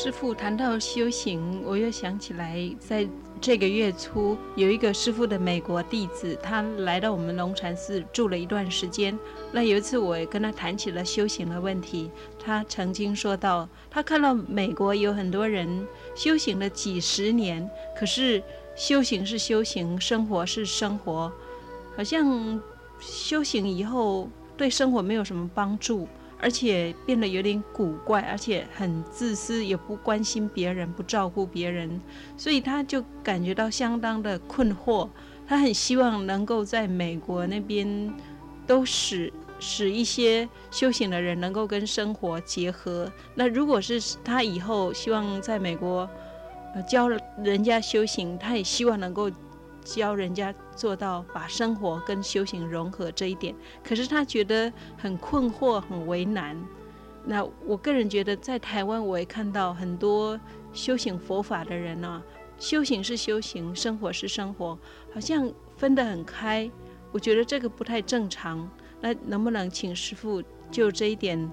[0.00, 3.04] 师傅谈到修行，我又想起来，在
[3.40, 9.18] 这个月初有一个师傅的美国弟子，他来到我们龙禅寺住了一段时间。
[9.50, 15.84] 那有一次我也跟他谈起了修行的问题，他曾经说到，他看到美国有很多人
[16.14, 17.68] 修行了几十年，
[17.98, 18.40] 可是
[18.76, 21.32] 修行是修行，生活是生活，
[21.96, 22.62] 好像
[23.00, 26.06] 修行以后对生活没有什么帮助。
[26.40, 32.00] 而且变得有点古怪，而且很自私，也不关心别人，不照顾别人，
[32.36, 35.08] 所以他就感觉到相当的困惑。
[35.46, 38.14] 他很希望能够在美国那边，
[38.66, 43.10] 都使使一些修行的人能够跟生活结合。
[43.34, 46.08] 那如果是他以后希望在美国，
[46.74, 47.08] 呃，教
[47.42, 49.30] 人家修行，他也希望能够。
[49.96, 56.56] 教人家做到把生活跟修行融合这一点，可是他觉得很困惑、很为难。
[57.24, 60.38] 那我个人觉得，在台湾我也看到很多
[60.72, 62.22] 修行佛法的人呢，
[62.58, 64.78] 修行是修行，生活是生活，
[65.12, 66.70] 好像分得很开。
[67.10, 68.68] 我觉得这个不太正常。
[69.00, 71.50] 那能不能请师傅就这一点，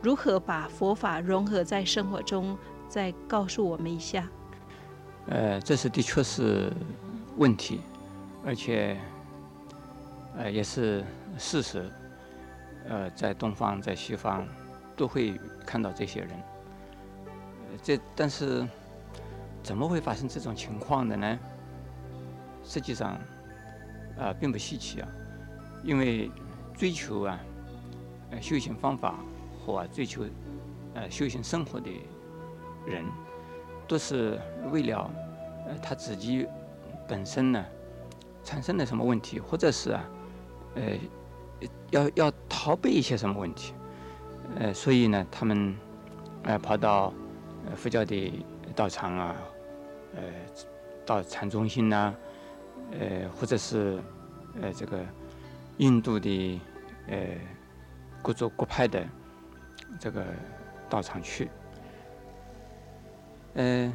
[0.00, 2.56] 如何把佛法融合在生活中，
[2.88, 4.26] 再告诉我们一下？
[5.26, 6.72] 呃，这是的确是。
[7.36, 7.80] 问题，
[8.44, 8.96] 而且，
[10.36, 11.04] 呃，也是
[11.38, 11.90] 事实。
[12.88, 14.46] 呃，在东方，在西方，
[14.94, 16.30] 都会看到这些人。
[17.82, 18.66] 这但是，
[19.62, 21.38] 怎么会发生这种情况的呢？
[22.62, 23.18] 实际上，
[24.18, 25.08] 啊，并不稀奇啊。
[25.82, 26.30] 因为
[26.76, 27.40] 追求啊，
[28.30, 29.16] 呃，修行方法
[29.64, 30.24] 或追求
[30.94, 31.90] 呃修行生活的
[32.86, 33.04] 人，
[33.88, 34.38] 都是
[34.70, 35.10] 为了
[35.66, 36.46] 呃他自己。
[37.06, 37.64] 本身呢，
[38.42, 40.04] 产生了什么问题，或者是啊，
[40.74, 40.98] 呃，
[41.90, 43.74] 要要逃避一些什么问题，
[44.58, 45.76] 呃，所以呢，他们
[46.44, 47.12] 呃跑到
[47.66, 48.44] 呃佛教的
[48.74, 49.36] 道场啊，
[50.14, 50.22] 呃，
[51.04, 52.14] 到禅中心呐，
[52.92, 53.98] 呃，或者是
[54.60, 55.04] 呃这个
[55.76, 56.60] 印度的
[57.08, 57.16] 呃
[58.22, 59.06] 各族各派的
[60.00, 60.24] 这个
[60.88, 61.50] 道场去，
[63.54, 63.92] 呃，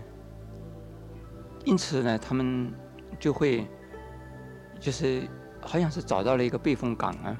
[1.65, 2.71] 因此呢，他们。
[3.19, 3.67] 就会，
[4.79, 5.27] 就是
[5.59, 7.35] 好像是找到了一个避风港啊，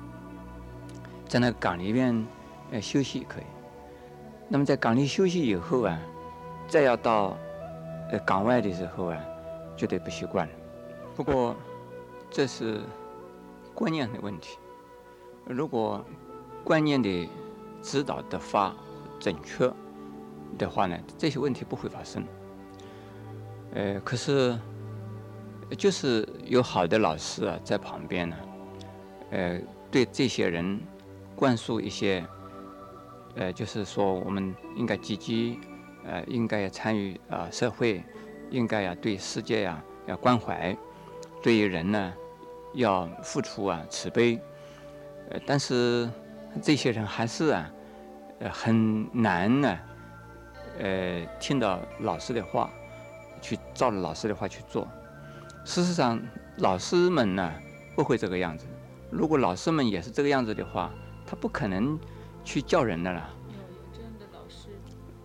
[1.26, 2.28] 在那个港里面
[2.72, 3.44] 呃休息可以。
[4.50, 5.98] 那么在港里休息以后啊，
[6.68, 7.38] 再要到
[8.12, 9.18] 呃港外的时候啊，
[9.78, 10.54] 绝对不习惯了。
[11.16, 11.56] 不过
[12.30, 12.82] 这是
[13.74, 14.58] 观念的问题。
[15.46, 16.06] 如果
[16.64, 17.30] 观念的
[17.82, 18.76] 指导得发
[19.18, 19.72] 准确
[20.58, 22.22] 的话呢，这些问题不会发生。
[23.74, 24.60] 呃，可是。
[25.78, 28.36] 就是有好的老师啊在旁边呢，
[29.32, 29.60] 呃，
[29.92, 30.80] 对这些人
[31.36, 32.26] 灌输一些，
[33.36, 35.60] 呃，就是说我们应该积极，
[36.04, 38.04] 呃，应该要参与啊社会，
[38.50, 40.76] 应该要对世界呀要关怀，
[41.44, 42.14] 对于人呢
[42.74, 44.40] 要付出啊慈悲，
[45.30, 46.10] 呃，但是
[46.62, 47.72] 这些人还是啊，
[48.40, 49.80] 呃，很难呢，
[50.80, 52.72] 呃，听到老师的话，
[53.40, 54.88] 去照着老师的话去做。
[55.66, 56.20] 事实上，
[56.58, 57.54] 老师们呢
[57.96, 58.66] 不会这个样子。
[59.12, 60.92] 如果老师们也是这个样子的话，
[61.26, 62.00] 他不可能
[62.44, 63.30] 去叫人的了。
[63.48, 64.70] 有有这样的老师？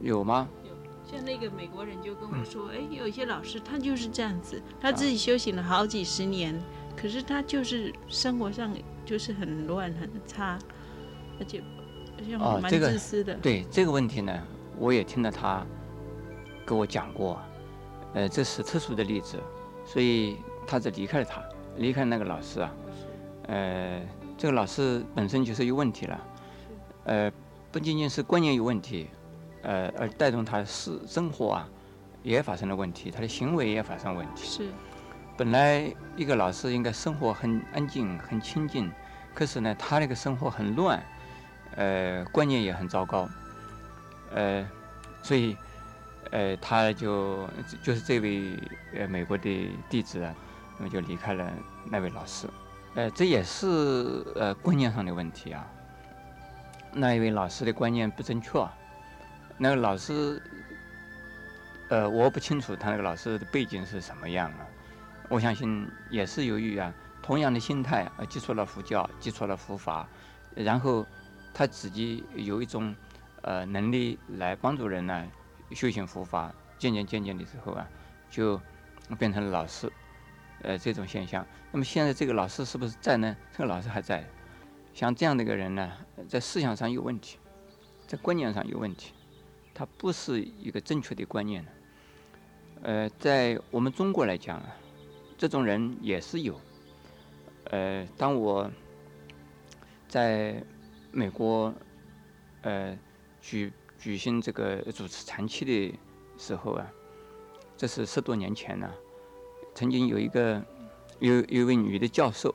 [0.00, 0.48] 有吗？
[0.64, 0.70] 有。
[1.10, 6.58] 像那个美国人就跟我说：“哎，有一些老师他就是这样子，他自己修行了好几十年，
[6.96, 8.74] 可是他就是生活上
[9.04, 10.58] 就是很乱很差，
[11.38, 11.62] 而且
[12.18, 14.32] 而且蛮自私的。”对这个问题呢，
[14.78, 15.64] 我也听了他
[16.66, 17.38] 跟我讲过。
[18.14, 19.38] 呃，这是特殊的例子。
[19.84, 21.42] 所以他就离开了他，
[21.76, 22.72] 离开那个老师啊，
[23.48, 24.00] 呃，
[24.36, 26.20] 这个老师本身就是有问题了，
[27.04, 27.32] 呃，
[27.70, 29.08] 不仅仅是观念有问题，
[29.62, 31.68] 呃，而带动他是生活啊，
[32.22, 34.44] 也发生了问题，他的行为也发生问题。
[34.44, 34.68] 是。
[35.36, 38.90] 本来一个老师应该生活很安静、很清静，
[39.34, 41.02] 可是呢，他那个生活很乱，
[41.76, 43.28] 呃，观念也很糟糕，
[44.32, 44.66] 呃，
[45.22, 45.56] 所以。
[46.30, 47.48] 呃，他就
[47.82, 48.58] 就是这位
[48.94, 50.34] 呃美国的弟子啊，
[50.78, 51.52] 那么就离开了
[51.90, 52.48] 那位老师，
[52.94, 55.64] 呃，这也是呃观念上的问题啊。
[56.92, 58.68] 那一位老师的观念不正确，
[59.58, 60.42] 那个老师，
[61.88, 64.66] 呃，我不清楚他那个老师的背景是什么样啊。
[65.28, 66.92] 我相信也是由于啊
[67.22, 70.06] 同样的心态啊接触了佛教，接触了佛法，
[70.54, 71.06] 然后
[71.52, 72.94] 他自己有一种
[73.42, 75.26] 呃能力来帮助人呢。
[75.70, 77.88] 修行佛法，渐渐渐渐的时候啊，
[78.30, 78.60] 就
[79.18, 79.90] 变成了老师，
[80.62, 81.46] 呃，这种现象。
[81.72, 83.36] 那么现在这个老师是不是在呢？
[83.52, 84.24] 这个老师还在。
[84.92, 85.92] 像这样的一个人呢，
[86.28, 87.38] 在思想上有问题，
[88.06, 89.12] 在观念上有问题，
[89.74, 91.66] 他不是一个正确的观念
[92.82, 94.76] 呃，在我们中国来讲啊，
[95.36, 96.60] 这种人也是有。
[97.70, 98.70] 呃，当我
[100.06, 100.62] 在
[101.10, 101.74] 美国
[102.62, 102.96] 呃
[103.40, 103.72] 举
[104.04, 105.98] 举行这个主持禅期的
[106.36, 106.86] 时候啊，
[107.74, 108.94] 这是十多年前了。
[109.74, 110.62] 曾经有一个
[111.20, 112.54] 有有一位女的教授，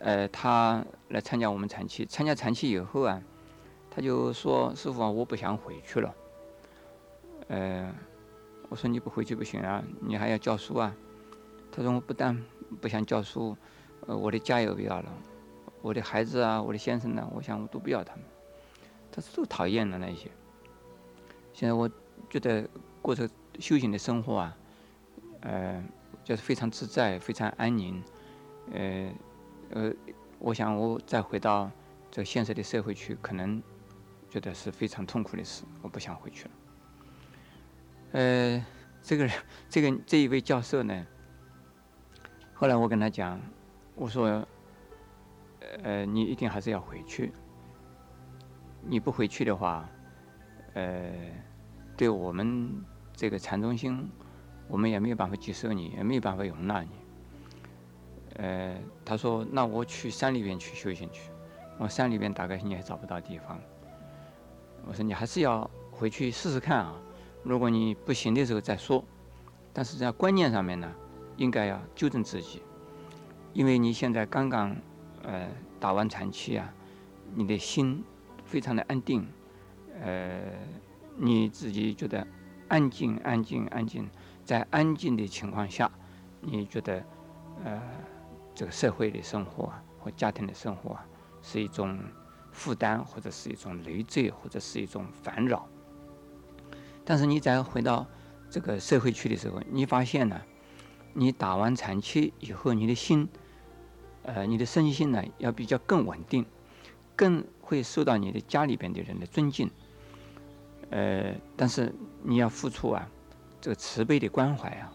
[0.00, 3.22] 呃，她来参加我们禅期，参加禅期以后啊，
[3.92, 6.12] 她就说：“师傅啊，我不想回去了。”
[7.46, 7.94] 呃，
[8.70, 10.92] 我说：“你不回去不行啊，你还要教书啊。”
[11.70, 12.36] 她说：“我不但
[12.80, 13.56] 不想教书，
[14.08, 15.14] 呃，我的家也不要了，
[15.80, 18.24] 我的孩子啊，我的先生呢，我想我都不要他们。”
[19.12, 20.30] 他是都讨厌的那一些。
[21.52, 21.88] 现在我
[22.30, 22.66] 觉得
[23.02, 23.28] 过着
[23.58, 24.56] 修行的生活啊，
[25.42, 25.84] 呃，
[26.24, 28.02] 就是非常自在，非常安宁。
[28.72, 29.12] 呃，
[29.70, 29.92] 呃，
[30.38, 31.70] 我想我再回到
[32.10, 33.62] 这现实的社会去，可能
[34.30, 36.50] 觉得是非常痛苦的事，我不想回去了。
[38.12, 38.64] 呃，
[39.02, 39.30] 这个
[39.68, 41.06] 这个这一位教授呢，
[42.54, 43.38] 后来我跟他讲，
[43.94, 44.46] 我说，
[45.82, 47.32] 呃，你一定还是要回去。
[48.84, 49.88] 你不回去的话，
[50.74, 51.12] 呃，
[51.96, 52.84] 对我们
[53.14, 54.10] 这个禅中心，
[54.68, 56.88] 我们也没有办法接受你，也没有办法容纳你。
[58.36, 61.30] 呃，他说：“那我去山里边去修行去。”
[61.78, 63.58] 我山里边大概你也找不到地方。
[64.86, 66.94] 我说：“你还是要回去试试看啊！
[67.42, 69.04] 如果你不行的时候再说。
[69.72, 70.92] 但是在观念上面呢，
[71.36, 72.62] 应该要纠正自己，
[73.52, 74.76] 因为你现在刚刚
[75.22, 75.46] 呃
[75.78, 76.72] 打完禅期啊，
[77.34, 78.02] 你的心。”
[78.52, 79.26] 非常的安定，
[79.98, 80.42] 呃，
[81.16, 82.26] 你自己觉得
[82.68, 84.06] 安静、安静、安静，
[84.44, 85.90] 在安静的情况下，
[86.42, 87.02] 你觉得
[87.64, 87.80] 呃，
[88.54, 90.98] 这个社会的生活和家庭的生活
[91.40, 91.98] 是一种
[92.50, 95.66] 负担，或者是一种累赘，或者是一种烦扰。
[97.06, 98.06] 但是你再回到
[98.50, 100.42] 这个社会去的时候，你发现呢，
[101.14, 103.26] 你打完禅期以后，你的心，
[104.24, 106.44] 呃，你的身心呢，要比较更稳定，
[107.16, 107.42] 更。
[107.72, 109.70] 会受到你的家里边的人的尊敬，
[110.90, 111.90] 呃，但是
[112.22, 113.08] 你要付出啊，
[113.62, 114.92] 这个慈悲的关怀啊。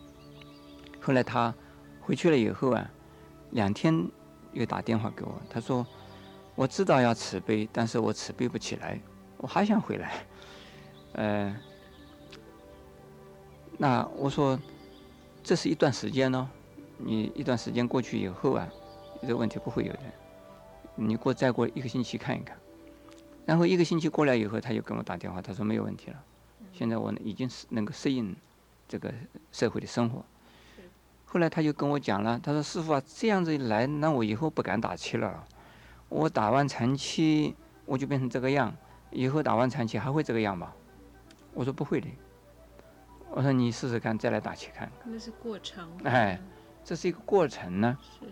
[1.02, 1.52] 后来他
[2.00, 2.88] 回去了以后啊，
[3.50, 4.08] 两天
[4.54, 5.84] 又打电话给我，他说
[6.54, 9.02] ：“我知道要慈悲，但是我慈悲不起来，
[9.38, 10.24] 我还想回来。”
[11.14, 11.58] 呃，
[13.76, 14.60] 那我说，
[15.42, 16.48] 这是一段时间呢，
[17.00, 18.70] 你一段时间过去以后啊，
[19.24, 20.00] 这个问题不会有的。
[20.94, 22.56] 你过再过一个星期看一看。
[23.48, 26.22] 然后一个星期过来以后，他就跟我打电话，他说没有问题了，
[26.74, 28.36] 现在我已经是能够适应
[28.90, 29.14] 这个
[29.54, 30.22] 社会的生活。
[31.24, 35.46] 后来他就跟我讲了，他说：“师傅啊，这样子一来，那我以后不敢打气了。
[36.10, 37.56] 我打完长期，
[37.86, 38.76] 我就变成这个样，
[39.12, 40.74] 以后打完长期还会这个样吗？”
[41.56, 42.08] 我说：“不会的。”
[43.32, 45.90] 我说：“你试试看，再来打气看。”那是过程。
[46.04, 46.38] 哎，
[46.84, 47.98] 这是一个过程呢。
[48.20, 48.26] 是。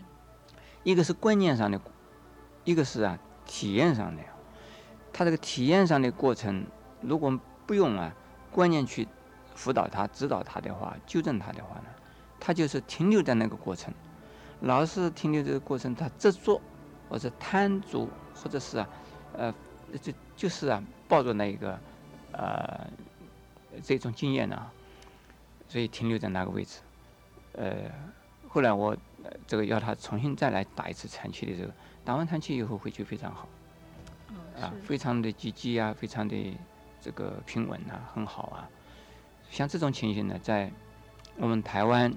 [0.84, 1.80] 一个是观念上的，
[2.66, 4.22] 一个是啊体验上的。
[5.18, 6.66] 他这个体验上的过程，
[7.00, 8.14] 如果不用啊
[8.52, 9.08] 观念去
[9.56, 11.86] 辅导他、指导他的话、纠正他的话呢，
[12.38, 13.94] 他就是停留在那个过程，
[14.60, 16.62] 老是停留这个过程，他执着
[17.08, 18.90] 或者贪足，或者是啊，
[19.38, 19.56] 呃，
[20.02, 21.80] 就就是啊抱着那一个
[22.34, 22.86] 呃
[23.82, 24.70] 这种经验呢，
[25.70, 26.82] 所以停留在那个位置。
[27.54, 27.74] 呃，
[28.50, 28.98] 后来我
[29.48, 31.72] 这个要他重新再来打一次长期的时候，
[32.04, 33.48] 打完长期以后回去非常好。
[34.62, 36.58] 啊，非常的积极啊，非常的
[37.02, 38.70] 这个平稳啊，很好啊。
[39.50, 40.72] 像这种情形呢，在
[41.38, 42.14] 我们台湾，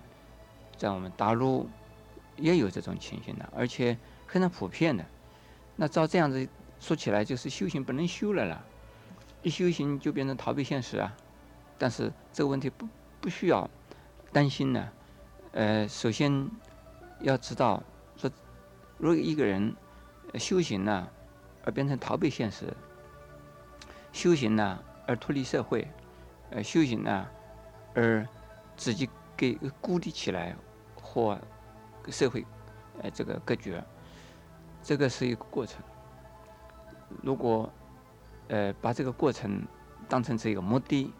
[0.76, 1.68] 在我们大陆
[2.36, 5.04] 也有这种情形的，而且非常普遍的。
[5.76, 8.64] 那照这样子说起来，就是修行不能修了啦，
[9.42, 11.16] 一修行就变成逃避现实啊。
[11.76, 12.88] 但是这个问题不
[13.20, 13.68] 不需要
[14.32, 14.88] 担心呢。
[15.52, 16.48] 呃，首先
[17.20, 17.82] 要知道
[18.16, 18.30] 说，
[18.96, 19.74] 如果一个人
[20.34, 21.08] 修行呢。
[21.68, 22.74] 而变成逃避现实，
[24.10, 25.86] 修行呢，而脱离社会，
[26.48, 27.28] 呃，修行呢，
[27.94, 28.26] 而
[28.74, 29.06] 自己
[29.36, 30.56] 给孤立起来
[30.94, 31.38] 或
[32.06, 32.46] 社会，
[33.02, 33.84] 呃，这个隔绝，
[34.82, 35.82] 这个是一个过程。
[37.22, 37.70] 如果
[38.48, 39.62] 呃把这个过程
[40.08, 41.12] 当成是一个目的，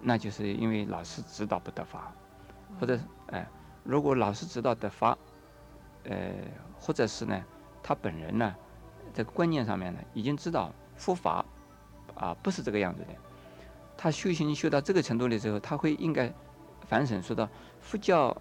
[0.00, 2.14] 那就是因为老师指导不得法，
[2.80, 3.46] 或者哎，
[3.84, 5.18] 如果老师指导得法，
[6.04, 6.32] 呃，
[6.80, 7.44] 或者是呢，
[7.82, 8.56] 他本人呢？
[9.16, 11.42] 这个观念上面呢，已经知道佛法
[12.14, 13.08] 啊不是这个样子的。
[13.96, 16.30] 他修行修到这个程度的时候，他会应该
[16.86, 17.48] 反省，说到
[17.80, 18.36] 佛教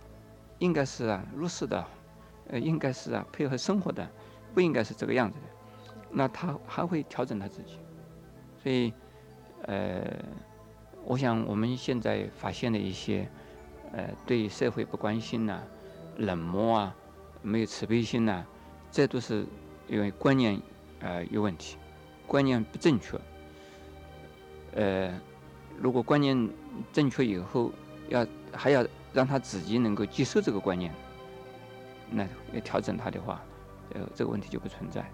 [0.59, 1.85] 应该是啊入世的，
[2.49, 4.05] 呃，应该是啊配合生活的，
[4.53, 5.45] 不应该是这个样子的。
[6.11, 7.79] 那他还会调整他自己。
[8.61, 8.91] 所以，
[9.61, 10.03] 呃，
[11.05, 13.25] 我想我们现在发现的一些，
[13.93, 15.61] 呃，对社会不关心呐、
[16.17, 16.95] 冷漠啊、
[17.41, 18.43] 没有慈悲心呐，
[18.91, 19.45] 这都是
[19.87, 20.61] 因为观念
[20.99, 21.77] 呃有问题，
[22.25, 23.19] 观念不正确。
[24.73, 25.19] 呃，
[25.79, 26.49] 如果观念
[26.91, 27.71] 正确以后，
[28.09, 30.93] 要还要让他自己能够接受这个观念，
[32.09, 33.41] 那要调整他的话，
[33.93, 35.09] 呃，这个问题就不存在。